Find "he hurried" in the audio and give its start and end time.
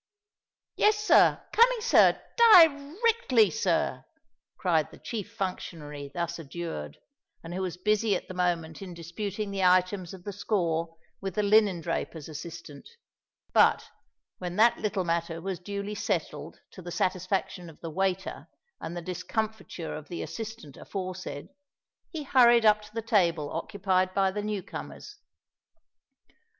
22.09-22.65